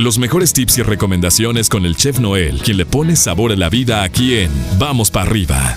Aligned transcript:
Los 0.00 0.18
mejores 0.18 0.54
tips 0.54 0.78
y 0.78 0.82
recomendaciones 0.82 1.68
con 1.68 1.84
el 1.84 1.94
chef 1.94 2.20
Noel, 2.20 2.62
quien 2.62 2.78
le 2.78 2.86
pone 2.86 3.16
sabor 3.16 3.52
a 3.52 3.56
la 3.56 3.68
vida 3.68 4.02
aquí 4.02 4.34
en 4.38 4.50
Vamos 4.78 5.10
para 5.10 5.28
arriba. 5.28 5.76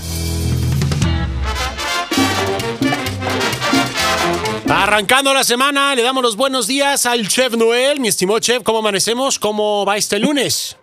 Arrancando 4.66 5.34
la 5.34 5.44
semana, 5.44 5.94
le 5.94 6.02
damos 6.02 6.22
los 6.22 6.36
buenos 6.36 6.66
días 6.66 7.04
al 7.04 7.28
chef 7.28 7.54
Noel. 7.54 8.00
Mi 8.00 8.08
estimado 8.08 8.38
chef, 8.38 8.62
¿cómo 8.62 8.78
amanecemos? 8.78 9.38
¿Cómo 9.38 9.84
va 9.84 9.98
este 9.98 10.18
lunes? 10.18 10.78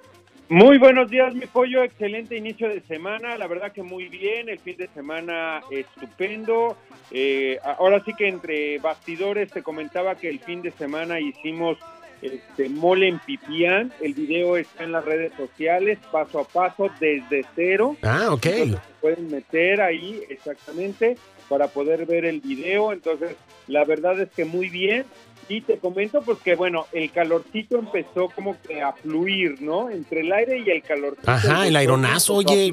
Muy 0.47 0.77
buenos 0.77 1.09
días, 1.09 1.33
mi 1.33 1.47
pollo. 1.47 1.81
Excelente 1.81 2.37
inicio 2.37 2.69
de 2.69 2.81
semana. 2.81 3.39
La 3.39 3.47
verdad 3.47 3.71
que 3.71 3.81
muy 3.81 4.07
bien. 4.07 4.49
El 4.49 4.59
fin 4.59 4.77
de 4.77 4.87
semana 4.93 5.61
estupendo. 5.71 6.77
Eh, 7.09 7.57
ahora 7.79 8.03
sí 8.05 8.13
que 8.15 8.27
entre 8.27 8.77
bastidores 8.77 9.49
te 9.49 9.63
comentaba 9.63 10.13
que 10.13 10.29
el 10.29 10.39
fin 10.41 10.61
de 10.61 10.69
semana 10.69 11.19
hicimos 11.19 11.79
este, 12.21 12.69
mole 12.69 13.07
en 13.07 13.19
Pipián. 13.19 13.91
El 14.01 14.13
video 14.13 14.57
está 14.57 14.83
en 14.83 14.91
las 14.91 15.05
redes 15.05 15.31
sociales, 15.35 15.99
paso 16.11 16.39
a 16.39 16.43
paso, 16.43 16.89
desde 16.99 17.45
cero. 17.55 17.97
Ah, 18.01 18.29
ok. 18.31 18.45
Entonces, 18.45 18.79
se 18.87 19.01
pueden 19.01 19.31
meter 19.31 19.81
ahí 19.81 20.21
exactamente 20.29 21.17
para 21.49 21.67
poder 21.67 22.05
ver 22.05 22.25
el 22.25 22.41
video. 22.41 22.93
Entonces, 22.93 23.35
la 23.67 23.83
verdad 23.85 24.19
es 24.19 24.29
que 24.29 24.45
muy 24.45 24.69
bien. 24.69 25.05
Y 25.49 25.61
te 25.61 25.77
comento 25.79 26.21
pues 26.21 26.37
que 26.39 26.55
bueno, 26.55 26.85
el 26.93 27.11
calorcito 27.11 27.77
empezó 27.77 28.29
como 28.29 28.55
que 28.61 28.81
a 28.81 28.93
fluir, 28.93 29.61
¿no? 29.61 29.89
Entre 29.89 30.21
el 30.21 30.31
aire 30.31 30.59
y 30.59 30.69
el 30.69 30.81
calorcito. 30.81 31.29
Ajá, 31.29 31.67
el 31.67 31.75
aironazo, 31.75 32.35
oye, 32.35 32.69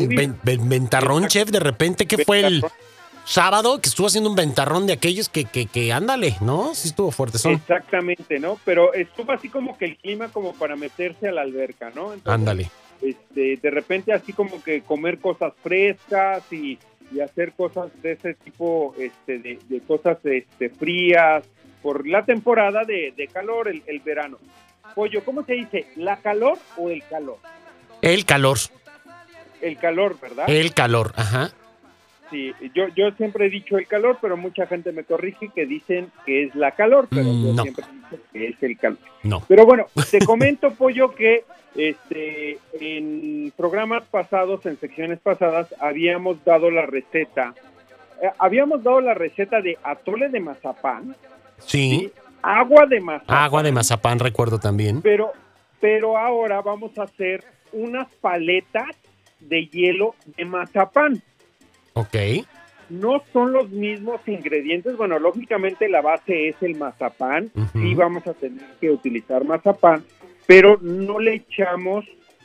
ventarrón, 0.65 1.27
chef, 1.27 1.51
de 1.51 1.59
repente, 1.59 2.07
¿qué 2.07 2.25
fue 2.25 2.41
el. 2.41 2.63
Sábado? 3.29 3.81
Que 3.81 3.89
estuvo 3.89 4.07
haciendo 4.07 4.31
un 4.31 4.37
ventarrón 4.37 4.87
de 4.87 4.95
aquellos 4.95 5.29
que, 5.29 5.45
que, 5.45 5.67
que 5.67 5.93
ándale, 5.93 6.37
¿no? 6.41 6.75
Sí 6.75 6.89
estuvo 6.89 7.11
fuerte, 7.11 7.39
son. 7.39 7.53
Exactamente, 7.53 8.39
¿no? 8.39 8.59
Pero 8.65 8.93
estuvo 8.95 9.33
así 9.33 9.49
como 9.49 9.77
que 9.77 9.85
el 9.85 9.97
clima 9.97 10.29
como 10.29 10.55
para 10.55 10.77
meterse 10.77 11.29
a 11.29 11.33
la 11.33 11.43
alberca, 11.43 11.91
¿no? 11.95 12.13
Entonces, 12.13 12.27
Ándale. 12.33 12.71
este, 13.03 13.57
de 13.61 13.71
repente 13.71 14.13
así 14.13 14.33
como 14.33 14.63
que 14.63 14.83
comer 14.83 15.19
cosas 15.19 15.53
frescas 15.63 16.43
y, 16.51 16.79
y 17.13 17.21
hacer 17.21 17.53
cosas 17.53 17.91
de 18.03 18.13
ese 18.13 18.35
tipo, 18.35 18.95
este, 18.99 19.39
de, 19.39 19.59
de 19.69 19.81
cosas 19.81 20.19
este, 20.25 20.71
frías, 20.71 21.45
por 21.83 22.07
la 22.09 22.25
temporada 22.25 22.85
de, 22.85 23.13
de 23.17 23.29
calor, 23.29 23.69
el, 23.69 23.83
el 23.87 24.01
verano. 24.01 24.39
Pollo, 24.95 25.25
¿cómo 25.25 25.45
se 25.45 25.53
dice? 25.53 25.87
¿La 25.97 26.17
calor 26.17 26.59
o 26.77 26.91
el 26.91 27.05
calor? 27.05 27.39
El 28.03 28.25
calor, 28.25 28.59
El 29.61 29.77
calor, 29.77 30.19
¿verdad? 30.21 30.49
el 30.49 30.73
calor, 30.75 31.13
ajá. 31.17 31.51
Sí, 32.31 32.53
yo, 32.75 32.89
yo 32.95 33.11
siempre 33.13 33.47
he 33.47 33.51
dicho 33.51 33.79
el 33.79 33.87
calor, 33.87 34.19
pero 34.21 34.37
mucha 34.37 34.67
gente 34.67 34.93
me 34.93 35.05
corrige 35.05 35.49
que 35.55 35.65
dicen 35.67 36.11
que 36.27 36.45
es 36.45 36.55
la 36.55 36.73
calor, 36.73 37.07
pero 37.09 37.25
Mm, 37.33 37.47
yo 37.47 37.53
no. 37.55 37.63
siempre 37.63 37.85
he 37.87 37.95
dicho 37.95 38.23
que 38.33 38.49
es 38.49 38.63
el 38.63 38.79
calor. 38.79 38.99
No. 39.23 39.43
Pero 39.49 39.65
bueno, 39.65 39.87
te 40.11 40.19
comento, 40.25 40.71
Pollo, 40.75 41.15
que 41.15 41.45
este, 41.75 42.59
en 42.81 43.53
programas 43.57 44.05
pasados, 44.11 44.67
en 44.67 44.79
secciones 44.79 45.19
pasadas, 45.21 45.75
habíamos 45.81 46.45
dado 46.45 46.71
la 46.71 46.85
receta. 46.87 47.55
eh, 48.23 48.31
habíamos 48.39 48.83
dado 48.83 49.01
la 49.01 49.15
receta 49.15 49.61
de 49.63 49.79
atole 49.83 50.29
de 50.29 50.41
mazapán, 50.41 51.15
Sí. 51.59 52.01
¿sí? 52.01 52.13
agua 52.43 52.85
de 52.87 53.01
mazapán. 53.01 53.37
Agua 53.37 53.63
de 53.63 53.73
mazapán, 53.73 54.19
recuerdo 54.19 54.59
también. 54.59 55.01
Pero, 55.03 55.33
pero 55.81 56.19
ahora 56.19 56.61
vamos 56.61 56.99
a 56.99 57.05
hacer 57.05 57.45
unas 57.73 58.09
paletas 58.21 58.97
de 59.41 59.67
hielo 59.67 60.15
de 60.37 60.45
mazapán. 60.45 61.23
Ok. 61.99 62.17
No 62.91 63.23
son 63.33 63.53
los 63.53 63.69
mismos 63.71 64.21
ingredientes. 64.27 64.97
Bueno, 64.97 65.19
lógicamente 65.19 65.89
la 65.89 66.01
base 66.01 66.49
es 66.49 66.57
el 66.63 66.77
mazapán. 66.77 67.51
Ujú. 67.55 67.79
Sí 67.81 67.95
vamos 67.95 68.27
a 68.27 68.33
tener 68.35 68.65
que 68.81 68.91
utilizar 68.91 69.45
mazapán, 69.45 70.05
pero 70.47 70.79
no 70.81 71.19
le 71.19 71.35
echamos 71.35 72.05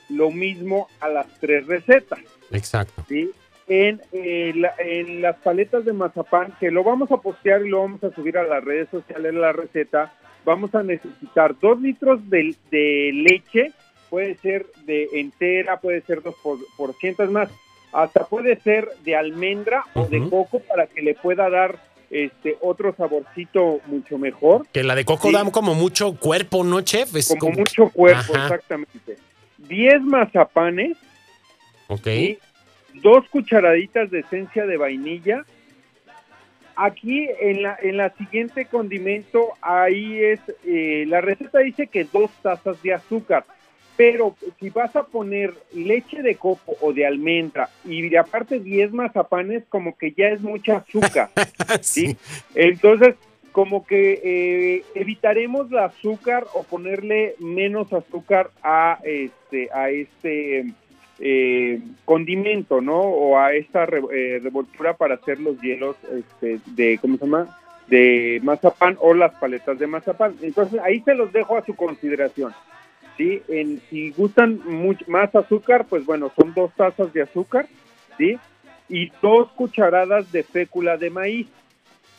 lo 0.09 0.31
mismo 0.31 0.88
a 1.00 1.08
las 1.09 1.28
tres 1.40 1.66
recetas. 1.68 2.20
Exacto. 2.52 3.06
¿sí? 3.08 3.31
En, 3.68 4.02
eh, 4.12 4.52
la- 4.56 4.74
en 4.80 5.22
las 5.22 5.38
paletas 5.38 5.86
de 5.86 5.94
mazapán, 5.94 6.53
que 6.59 6.69
lo 6.72 6.84
vamos 6.84 7.09
a 7.12 7.18
postear 7.18 7.66
y 7.66 7.69
lo 7.69 7.80
vamos 7.81 8.03
a 8.03 8.12
subir 8.13 8.38
a 8.38 8.44
las 8.44 8.63
redes 8.63 8.90
sociales, 8.90 9.34
la 9.34 9.53
receta, 9.53 10.13
vamos 10.44 10.75
a 10.75 10.84
necesitar 10.84 11.58
dos 11.62 11.80
litros 11.80 12.30
de, 12.30 12.53
de 12.69 13.12
leche, 13.13 13.72
puede 14.09 14.36
ser 14.36 14.66
de 14.86 15.08
entera, 15.13 15.80
puede 15.80 16.02
ser 16.02 16.22
dos 16.22 16.36
por, 16.44 16.58
por 16.75 16.94
cientos 16.96 17.31
más, 17.31 17.50
hasta 17.94 18.26
puede 18.26 18.59
ser 18.62 18.90
de 19.04 19.16
almendra 19.16 19.86
o 19.94 20.06
de 20.06 20.20
coco 20.30 20.59
para 20.59 20.88
que 20.88 21.02
le 21.02 21.14
pueda 21.16 21.50
dar 21.50 21.78
este 22.09 22.58
otro 22.62 22.94
saborcito 22.96 23.80
mucho 23.88 24.18
mejor, 24.18 24.68
Que 24.72 24.84
la 24.84 24.94
de 24.96 25.06
coco 25.06 25.30
Sí. 25.30 25.34
da 25.34 25.44
como 25.52 25.74
mucho 25.74 26.16
cuerpo, 26.20 26.64
¿no, 26.64 26.81
chef? 26.81 27.16
Es 27.16 27.34
como 27.40 27.54
mucho 27.54 27.90
cuerpo, 27.90 28.34
Ajá. 28.36 28.44
exactamente. 28.46 29.18
10 29.58 30.02
mazapanes, 30.02 30.98
Ok. 31.88 32.08
dos 32.96 33.28
cucharaditas 33.30 34.12
de 34.12 34.20
esencia 34.20 34.66
de 34.66 34.78
vainilla. 34.78 35.46
Aquí 36.75 37.28
en 37.40 37.62
la, 37.64 37.78
en 37.81 37.98
la 37.98 38.10
siguiente 38.16 38.66
condimento, 38.66 39.50
ahí 39.62 40.24
es, 40.24 40.40
eh, 40.66 41.06
la 41.08 41.22
receta 41.22 41.60
dice 41.60 41.86
que 41.88 42.04
dos 42.06 42.31
tazas 42.42 42.81
de 42.81 42.94
azúcar, 42.94 43.46
pero 43.96 44.36
si 44.59 44.70
vas 44.70 44.96
a 44.96 45.04
poner 45.04 45.54
leche 45.74 46.22
de 46.22 46.36
coco 46.36 46.76
o 46.81 46.94
de 46.94 47.06
almendra 47.06 47.70
y 47.86 48.09
de 48.09 48.18
aparte 48.18 48.59
10 48.59 48.92
mazapanes, 48.94 49.64
como 49.70 49.96
que 49.98 50.12
ya 50.14 50.30
es 50.30 50.42
mucha 50.42 50.78
azúcar. 50.78 51.30
sí. 51.81 52.08
¿sí? 52.08 52.18
Entonces, 52.56 53.16
como 53.52 53.86
que 53.86 54.20
eh, 54.24 54.84
evitaremos 54.96 55.72
el 55.72 55.78
azúcar 55.78 56.46
o 56.56 56.64
ponerle 56.64 57.36
menos 57.38 57.94
azúcar 57.94 58.50
a 58.64 58.98
este 59.04 59.70
a 59.72 59.92
este 59.92 60.66
eh, 61.20 61.80
condimento, 62.04 62.81
¿no? 62.81 63.00
O 63.00 63.38
a 63.38 63.54
esta 63.54 63.86
re- 63.86 64.02
eh, 64.12 64.40
revoltura 64.42 64.96
para 64.98 65.16
hacer 65.16 65.40
los 65.40 65.62
hielos 65.62 65.96
este, 66.12 66.60
de, 66.75 66.98
¿cómo 67.00 67.18
se 67.18 67.25
llama? 67.25 67.56
De 67.88 68.40
mazapán 68.44 68.98
o 69.00 69.14
las 69.14 69.34
paletas 69.36 69.78
de 69.78 69.86
mazapán. 69.86 70.36
Entonces, 70.42 70.80
ahí 70.84 71.02
se 71.02 71.14
los 71.14 71.31
dejo 71.31 71.56
a 71.56 71.64
su 71.64 71.75
consideración. 71.75 72.54
¿Sí? 73.18 73.41
En, 73.47 73.81
si 73.90 74.12
gustan 74.12 74.59
más 75.07 75.34
azúcar, 75.35 75.85
pues 75.88 76.06
bueno, 76.06 76.31
son 76.35 76.53
dos 76.53 76.72
tazas 76.75 77.13
de 77.13 77.22
azúcar, 77.22 77.68
¿sí? 78.18 78.38
Y 78.90 79.12
dos 79.22 79.51
cucharadas 79.51 80.31
de 80.31 80.44
fécula 80.44 80.97
de 80.97 81.09
maíz. 81.09 81.47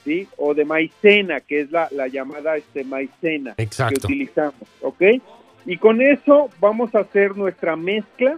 ¿sí? 0.04 0.28
O 0.36 0.54
de 0.54 0.64
maicena, 0.64 1.40
que 1.40 1.62
es 1.62 1.70
la, 1.70 1.88
la 1.90 2.08
llamada 2.08 2.56
este, 2.56 2.84
maicena 2.84 3.54
Exacto. 3.56 4.00
que 4.00 4.06
utilizamos, 4.06 4.68
¿ok? 4.82 5.02
Y 5.66 5.78
con 5.78 6.02
eso 6.02 6.50
vamos 6.60 6.94
a 6.94 7.00
hacer 7.00 7.36
nuestra 7.36 7.74
mezcla, 7.74 8.36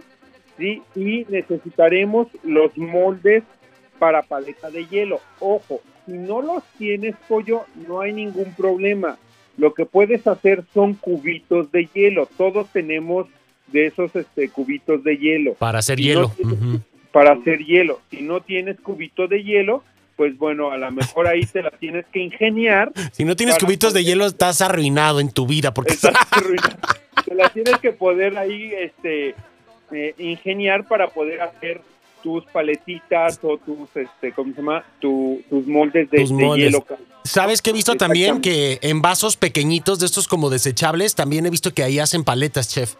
¿sí? 0.57 0.81
Y 0.95 1.25
necesitaremos 1.29 2.27
los 2.43 2.75
moldes 2.77 3.43
para 3.99 4.21
paleta 4.21 4.71
de 4.71 4.85
hielo. 4.85 5.19
Ojo, 5.39 5.81
si 6.05 6.13
no 6.13 6.41
los 6.41 6.63
tienes, 6.77 7.15
pollo, 7.27 7.65
no 7.87 7.99
hay 7.99 8.13
ningún 8.13 8.53
problema. 8.55 9.17
Lo 9.57 9.73
que 9.73 9.85
puedes 9.85 10.25
hacer 10.27 10.63
son 10.73 10.93
cubitos 10.93 11.71
de 11.71 11.89
hielo. 11.93 12.27
Todos 12.37 12.67
tenemos 12.71 13.27
de 13.67 13.87
esos 13.87 14.15
este, 14.15 14.49
cubitos 14.49 15.03
de 15.03 15.17
hielo 15.17 15.53
Para 15.55 15.79
hacer 15.79 15.97
no 15.99 16.03
hielo. 16.05 16.31
para 17.11 17.33
hacer 17.33 17.59
hielo. 17.65 17.99
Si 18.09 18.21
no 18.21 18.39
tienes 18.41 18.79
cubito 18.79 19.27
de 19.27 19.43
hielo, 19.43 19.83
pues 20.15 20.37
bueno, 20.37 20.71
a 20.71 20.77
lo 20.77 20.91
mejor 20.91 21.27
ahí 21.27 21.41
te 21.45 21.61
la 21.61 21.71
tienes 21.71 22.05
que 22.11 22.19
ingeniar. 22.19 22.91
Si 23.11 23.25
no 23.25 23.35
tienes 23.35 23.57
cubitos 23.57 23.93
de 23.93 24.03
hielo, 24.03 24.25
estás 24.25 24.61
arruinado 24.61 25.19
en 25.19 25.31
tu 25.31 25.45
vida. 25.47 25.73
Porque 25.73 25.93
Estás 25.93 26.13
arruinado. 26.31 26.77
te 27.25 27.35
la 27.35 27.49
tienes 27.49 27.77
que 27.79 27.91
poder 27.91 28.37
ahí 28.37 28.71
este, 28.73 29.35
eh, 29.91 30.13
ingeniar 30.17 30.87
para 30.87 31.07
poder 31.09 31.41
hacer 31.41 31.81
tus 32.23 32.45
paletitas 32.45 33.39
o 33.43 33.57
tus, 33.57 33.89
este, 33.95 34.31
¿cómo 34.33 34.51
se 34.53 34.57
llama? 34.61 34.83
Tu- 34.99 35.41
tus 35.49 35.65
moldes 35.67 36.09
de, 36.09 36.19
Tus 36.19 36.29
de 36.29 36.43
moldes. 36.45 36.65
hielo. 36.65 36.85
¿Sabes 37.23 37.61
que 37.61 37.71
he 37.71 37.73
visto 37.73 37.95
también 37.95 38.41
que 38.41 38.79
en 38.81 39.01
vasos 39.01 39.35
pequeñitos 39.37 39.99
de 39.99 40.05
estos 40.05 40.27
como 40.27 40.49
desechables, 40.49 41.13
también 41.15 41.45
he 41.45 41.49
visto 41.49 41.73
que 41.73 41.83
ahí 41.83 41.99
hacen 41.99 42.23
paletas, 42.23 42.69
chef? 42.69 42.95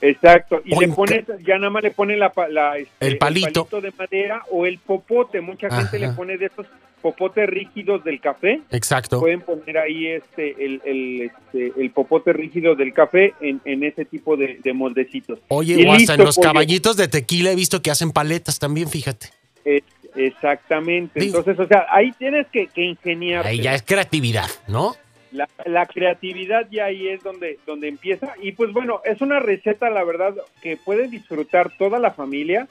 Exacto. 0.00 0.60
Y 0.64 0.74
O 0.74 0.80
le 0.80 0.88
pones, 0.88 1.24
ya 1.46 1.56
nada 1.58 1.70
más 1.70 1.82
le 1.82 1.90
ponen 1.90 2.18
la, 2.18 2.32
la, 2.50 2.78
este, 2.78 3.06
El 3.06 3.18
palito. 3.18 3.66
de 3.80 3.92
madera 3.98 4.42
o 4.50 4.66
el 4.66 4.78
popote. 4.78 5.40
Mucha 5.40 5.68
gente 5.70 5.98
le 5.98 6.06
Ajá. 6.06 6.16
pone 6.16 6.36
de 6.38 6.46
esos 6.46 6.66
popotes 7.02 7.48
rígidos 7.48 8.02
del 8.04 8.20
café. 8.20 8.60
Exacto. 8.70 9.20
pueden 9.20 9.40
poner 9.40 9.78
ahí 9.78 10.06
este 10.08 10.64
el, 10.64 10.80
el, 10.84 11.22
este, 11.22 11.72
el 11.80 11.90
popote 11.90 12.32
rígido 12.32 12.74
del 12.74 12.92
café 12.92 13.34
en, 13.40 13.60
en 13.64 13.84
ese 13.84 14.04
tipo 14.04 14.36
de, 14.36 14.58
de 14.62 14.72
moldecitos. 14.72 15.38
Oye, 15.48 15.74
Y 15.80 15.84
o 15.86 15.92
hasta 15.92 15.98
listo, 15.98 16.12
en 16.14 16.24
los 16.24 16.36
pollo. 16.36 16.48
caballitos 16.48 16.96
de 16.96 17.08
tequila 17.08 17.52
he 17.52 17.54
visto 17.54 17.80
que 17.82 17.90
hacen 17.90 18.10
paletas 18.12 18.58
también, 18.58 18.88
fíjate. 18.88 19.28
Es- 19.64 19.82
exactamente. 20.14 21.20
Digo- 21.20 21.38
Entonces, 21.38 21.64
o 21.64 21.68
sea, 21.68 21.86
ahí 21.90 22.12
tienes 22.12 22.46
que, 22.48 22.66
que 22.68 22.82
ingeniar. 22.82 23.46
Ahí 23.46 23.60
ya 23.60 23.74
es 23.74 23.82
creatividad, 23.82 24.48
¿no? 24.68 24.96
La, 25.32 25.48
la 25.66 25.86
creatividad 25.86 26.66
ya 26.70 26.86
ahí 26.86 27.08
es 27.08 27.22
donde, 27.22 27.58
donde 27.66 27.88
empieza. 27.88 28.32
Y 28.42 28.52
pues 28.52 28.72
bueno, 28.72 29.00
es 29.04 29.20
una 29.20 29.38
receta, 29.40 29.90
la 29.90 30.02
verdad, 30.04 30.34
que 30.62 30.76
puede 30.76 31.08
disfrutar 31.08 31.70
toda 31.76 31.98
la 31.98 32.12
familia. 32.12 32.68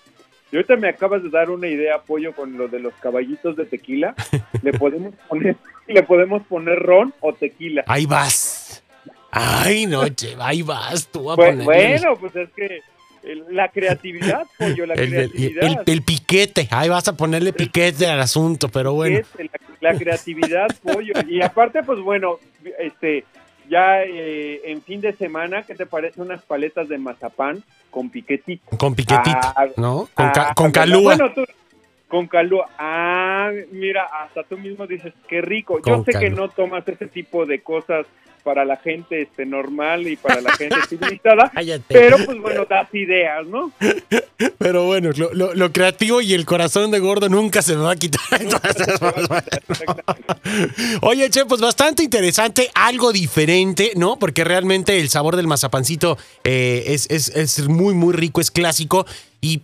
Y 0.51 0.55
ahorita 0.57 0.75
me 0.75 0.89
acabas 0.89 1.23
de 1.23 1.29
dar 1.29 1.49
una 1.49 1.67
idea, 1.67 1.95
apoyo 1.95 2.33
con 2.33 2.57
lo 2.57 2.67
de 2.67 2.79
los 2.79 2.93
caballitos 2.95 3.55
de 3.55 3.65
tequila. 3.65 4.13
le 4.61 4.73
podemos 4.73 5.13
poner, 5.27 5.55
le 5.87 6.03
podemos 6.03 6.43
poner 6.47 6.77
ron 6.79 7.13
o 7.19 7.33
tequila. 7.33 7.83
Ahí 7.87 8.05
vas. 8.05 8.83
Ay, 9.31 9.85
no, 9.85 10.07
chef, 10.09 10.39
ahí 10.39 10.61
vas 10.61 11.07
tú 11.07 11.29
a 11.31 11.35
Pues, 11.35 11.61
bueno, 11.63 12.15
pues 12.17 12.35
es 12.37 12.49
que 12.55 12.79
la 13.49 13.69
creatividad, 13.69 14.43
pollo, 14.57 14.85
la 14.85 14.93
el, 14.95 15.09
creatividad. 15.09 15.63
el- 15.63 15.77
el 15.93 16.01
piquete. 16.03 16.67
Ahí 16.71 16.89
vas 16.89 17.07
a 17.07 17.17
ponerle 17.17 17.51
piquete 17.51 18.05
al 18.07 18.21
asunto, 18.21 18.69
pero 18.69 18.93
bueno. 18.93 19.19
La, 19.81 19.91
la 19.91 19.97
creatividad, 19.99 20.67
pollo. 20.83 21.13
Y 21.27 21.41
aparte, 21.41 21.81
pues 21.83 21.99
bueno, 21.99 22.39
este, 22.79 23.25
ya 23.69 24.03
eh, 24.03 24.61
en 24.65 24.81
fin 24.81 25.01
de 25.01 25.13
semana, 25.13 25.63
¿qué 25.63 25.75
te 25.75 25.85
parece 25.85 26.21
unas 26.21 26.41
paletas 26.43 26.87
de 26.89 26.97
mazapán 26.97 27.63
con 27.91 28.09
piquetito? 28.09 28.77
Con 28.77 28.95
piquetito, 28.95 29.37
Ah, 29.55 29.67
¿no? 29.77 30.07
Con, 30.13 30.29
ca- 30.31 30.47
Ah, 30.49 30.53
con 30.55 30.71
¿verdad? 30.71 30.81
calúa. 30.81 31.15
Bueno, 31.15 31.33
tú- 31.33 31.45
con 32.15 32.27
calúa. 32.27 32.67
Ah, 32.79 33.51
mira, 33.71 34.03
hasta 34.23 34.43
tú 34.43 34.57
mismo 34.57 34.87
dices, 34.87 35.13
qué 35.27 35.41
rico. 35.41 35.79
Yo 35.85 36.03
sé 36.05 36.13
que 36.17 36.29
no 36.29 36.47
tomas 36.49 36.87
ese 36.87 37.07
tipo 37.07 37.45
de 37.45 37.59
cosas 37.61 38.05
para 38.43 38.63
la 38.63 38.77
gente 38.77 39.23
este 39.23 39.43
normal 39.43 40.07
y 40.07 40.15
para 40.17 40.39
la 40.39 40.51
gente 40.51 40.75
civilizada, 40.87 41.51
pero 41.87 42.17
pues 42.25 42.37
bueno, 42.39 42.65
das 42.69 42.87
ideas, 42.93 43.45
¿no? 43.47 43.71
Pero 44.59 44.85
bueno, 44.85 45.11
lo, 45.15 45.33
lo- 45.33 45.53
lo 45.55 45.71
creativo 45.71 46.19
y 46.21 46.33
el 46.33 46.45
corazón 46.45 46.91
de 46.91 46.99
gordo 46.99 47.27
nunca 47.29 47.61
se 47.61 47.75
me 47.75 47.83
va 47.83 47.91
a 47.91 47.95
quitar. 47.95 48.21
Entonces. 48.39 48.87
Oye, 51.01 51.29
Che, 51.29 51.45
pues 51.45 51.61
bastante 51.61 52.03
interesante, 52.03 52.69
algo 52.75 53.11
diferente, 53.11 53.93
¿no? 53.95 54.17
Porque 54.19 54.43
realmente 54.43 54.99
el 54.99 55.09
sabor 55.09 55.35
del 55.35 55.47
mazapancito 55.47 56.17
eh, 56.43 56.83
es, 56.87 57.09
es- 57.09 57.29
es 57.29 57.67
muy, 57.67 57.93
muy 57.93 58.13
rico, 58.13 58.41
es 58.41 58.51
clásico. 58.51 59.05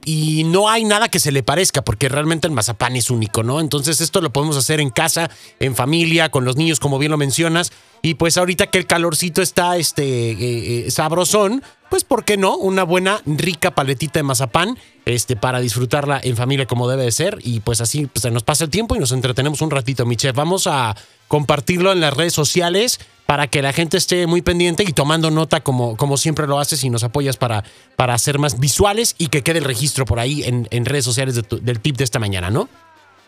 Y, 0.05 0.43
no 0.45 0.69
hay 0.69 0.83
nada 0.83 1.09
que 1.09 1.19
se 1.19 1.31
le 1.31 1.43
parezca, 1.43 1.81
porque 1.81 2.07
realmente 2.07 2.47
el 2.47 2.53
mazapán 2.53 2.95
es 2.95 3.09
único, 3.09 3.41
¿no? 3.41 3.59
Entonces 3.59 3.99
esto 4.01 4.21
lo 4.21 4.31
podemos 4.31 4.57
hacer 4.57 4.79
en 4.79 4.89
casa, 4.89 5.29
en 5.59 5.75
familia, 5.75 6.29
con 6.29 6.45
los 6.45 6.55
niños, 6.55 6.79
como 6.79 6.99
bien 6.99 7.11
lo 7.11 7.17
mencionas. 7.17 7.71
Y 8.01 8.15
pues 8.15 8.37
ahorita 8.37 8.67
que 8.67 8.77
el 8.77 8.85
calorcito 8.85 9.41
está 9.41 9.77
este, 9.77 10.31
eh, 10.31 10.87
eh, 10.87 10.91
sabrosón, 10.91 11.63
pues 11.89 12.03
¿por 12.03 12.25
qué 12.25 12.37
no? 12.37 12.57
Una 12.57 12.83
buena, 12.83 13.21
rica 13.25 13.71
paletita 13.71 14.19
de 14.19 14.23
mazapán 14.23 14.77
este, 15.05 15.35
para 15.35 15.59
disfrutarla 15.59 16.19
en 16.23 16.37
familia 16.37 16.65
como 16.65 16.89
debe 16.89 17.03
de 17.03 17.11
ser. 17.11 17.39
Y 17.41 17.61
pues 17.61 17.81
así 17.81 18.07
pues, 18.07 18.21
se 18.23 18.31
nos 18.31 18.43
pasa 18.43 18.65
el 18.65 18.69
tiempo 18.69 18.95
y 18.95 18.99
nos 18.99 19.11
entretenemos 19.11 19.61
un 19.61 19.71
ratito, 19.71 20.05
mi 20.05 20.15
chef. 20.15 20.35
Vamos 20.35 20.67
a 20.67 20.95
compartirlo 21.27 21.91
en 21.91 22.01
las 22.01 22.13
redes 22.13 22.33
sociales 22.33 22.99
para 23.31 23.47
que 23.47 23.61
la 23.61 23.71
gente 23.71 23.95
esté 23.95 24.27
muy 24.27 24.41
pendiente 24.41 24.83
y 24.85 24.91
tomando 24.91 25.31
nota 25.31 25.61
como, 25.61 25.95
como 25.95 26.17
siempre 26.17 26.47
lo 26.47 26.59
haces 26.59 26.83
y 26.83 26.89
nos 26.89 27.05
apoyas 27.05 27.37
para, 27.37 27.63
para 27.95 28.13
hacer 28.13 28.39
más 28.39 28.59
visuales 28.59 29.15
y 29.17 29.27
que 29.29 29.41
quede 29.41 29.59
el 29.59 29.63
registro 29.63 30.03
por 30.03 30.19
ahí 30.19 30.43
en, 30.43 30.67
en 30.69 30.83
redes 30.83 31.05
sociales 31.05 31.35
de 31.35 31.43
tu- 31.43 31.61
del 31.61 31.79
tip 31.79 31.95
de 31.95 32.03
esta 32.03 32.19
mañana, 32.19 32.49
¿no? 32.49 32.67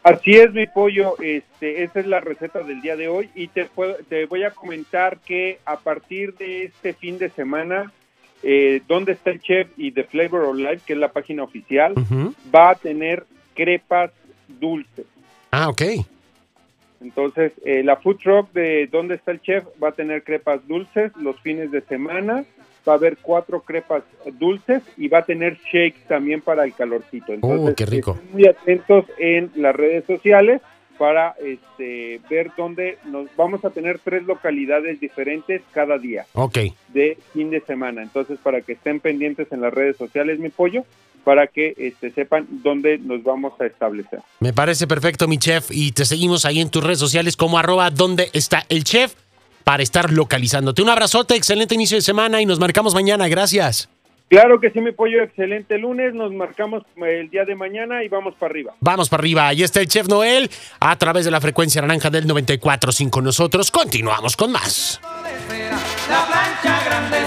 Así 0.03 0.31
es, 0.31 0.51
mi 0.51 0.67
pollo. 0.67 1.15
Este, 1.21 1.85
esa 1.85 2.01
es 2.01 2.05
la 2.07 2.19
receta 2.19 2.59
del 2.63 2.81
día 2.81 2.97
de 2.97 3.07
hoy 3.07 3.29
y 3.33 3.47
te, 3.47 3.63
puedo- 3.63 3.95
te 4.09 4.25
voy 4.25 4.43
a 4.43 4.51
comentar 4.51 5.19
que 5.19 5.59
a 5.65 5.77
partir 5.77 6.33
de 6.35 6.65
este 6.65 6.93
fin 6.93 7.17
de 7.17 7.29
semana, 7.29 7.89
eh, 8.43 8.81
donde 8.89 9.13
está 9.13 9.29
el 9.29 9.39
chef 9.41 9.69
y 9.77 9.93
The 9.93 10.03
Flavor 10.03 10.41
of 10.43 10.57
Life, 10.57 10.81
que 10.85 10.91
es 10.91 10.99
la 10.99 11.13
página 11.13 11.43
oficial, 11.43 11.93
va 12.53 12.71
a 12.71 12.75
tener 12.75 13.25
crepas 13.55 14.11
dulces. 14.49 15.05
Ah, 15.49 15.69
ok. 15.69 15.81
Entonces, 17.03 17.51
eh, 17.65 17.83
la 17.83 17.97
food 17.97 18.17
truck 18.17 18.51
de 18.53 18.87
donde 18.87 19.15
está 19.15 19.31
el 19.31 19.41
chef 19.41 19.65
va 19.83 19.89
a 19.89 19.93
tener 19.93 20.23
crepas 20.23 20.65
dulces 20.67 21.11
los 21.17 21.39
fines 21.41 21.69
de 21.71 21.81
semana. 21.81 22.45
Va 22.87 22.93
a 22.93 22.95
haber 22.97 23.17
cuatro 23.21 23.61
crepas 23.61 24.03
dulces 24.39 24.81
y 24.97 25.07
va 25.07 25.19
a 25.19 25.25
tener 25.25 25.57
shakes 25.71 26.01
también 26.07 26.41
para 26.41 26.65
el 26.65 26.73
calorcito. 26.73 27.33
Entonces, 27.33 27.69
Oh, 27.71 27.75
qué 27.75 27.85
rico. 27.85 28.11
estén 28.15 28.31
muy 28.33 28.45
atentos 28.47 29.05
en 29.17 29.51
las 29.55 29.75
redes 29.75 30.03
sociales 30.05 30.61
para 30.97 31.33
este, 31.43 32.19
ver 32.29 32.51
dónde 32.57 32.97
nos 33.05 33.33
vamos 33.35 33.63
a 33.65 33.69
tener 33.71 33.99
tres 33.99 34.23
localidades 34.23 34.99
diferentes 34.99 35.61
cada 35.71 35.97
día 35.97 36.25
Ok. 36.33 36.57
de 36.89 37.17
fin 37.33 37.49
de 37.51 37.61
semana. 37.61 38.03
Entonces, 38.03 38.37
para 38.43 38.61
que 38.61 38.73
estén 38.73 38.99
pendientes 38.99 39.51
en 39.51 39.61
las 39.61 39.73
redes 39.73 39.97
sociales, 39.97 40.37
mi 40.39 40.49
pollo, 40.49 40.83
para 41.23 41.47
que 41.47 41.73
este, 41.77 42.11
sepan 42.11 42.47
dónde 42.49 42.97
nos 42.97 43.23
vamos 43.23 43.53
a 43.59 43.65
establecer. 43.65 44.19
Me 44.39 44.53
parece 44.53 44.87
perfecto, 44.87 45.27
mi 45.27 45.37
chef. 45.37 45.69
Y 45.71 45.91
te 45.91 46.05
seguimos 46.05 46.45
ahí 46.45 46.61
en 46.61 46.69
tus 46.69 46.83
redes 46.83 46.99
sociales 46.99 47.37
como 47.37 47.57
arroba 47.57 47.89
donde 47.89 48.29
está 48.33 48.65
el 48.69 48.83
chef 48.83 49.15
para 49.63 49.83
estar 49.83 50.11
localizándote. 50.11 50.81
Un 50.81 50.89
abrazote, 50.89 51.35
excelente 51.35 51.75
inicio 51.75 51.97
de 51.97 52.01
semana 52.01 52.41
y 52.41 52.45
nos 52.45 52.59
marcamos 52.59 52.93
mañana. 52.93 53.27
Gracias. 53.27 53.89
Claro 54.29 54.59
que 54.59 54.71
sí, 54.71 54.81
mi 54.81 54.91
pollo, 54.91 55.21
excelente 55.21 55.77
lunes. 55.77 56.13
Nos 56.13 56.33
marcamos 56.33 56.81
eh, 56.95 57.19
el 57.19 57.29
día 57.29 57.45
de 57.45 57.55
mañana 57.55 58.03
y 58.03 58.07
vamos 58.07 58.33
para 58.33 58.51
arriba. 58.51 58.73
Vamos 58.79 59.07
para 59.07 59.21
arriba. 59.21 59.47
Ahí 59.47 59.61
está 59.61 59.79
el 59.79 59.87
chef 59.87 60.07
Noel 60.07 60.49
a 60.79 60.95
través 60.97 61.25
de 61.25 61.31
la 61.31 61.39
frecuencia 61.39 61.81
naranja 61.81 62.09
del 62.09 62.25
94.5. 62.25 63.21
Nosotros 63.21 63.69
continuamos 63.69 64.35
con 64.35 64.51
más. 64.51 64.99
La 66.09 66.25
plancha 66.25 66.83
grande 66.85 67.22